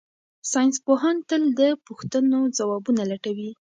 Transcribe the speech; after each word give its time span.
ساینس 0.51 0.77
پوهان 0.85 1.17
تل 1.29 1.43
د 1.59 1.61
پوښتنو 1.87 2.39
ځوابونه 2.57 3.01
لټوي. 3.11 3.49